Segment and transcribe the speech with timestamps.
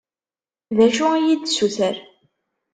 [0.77, 1.95] D acu i yi-d-tessuter?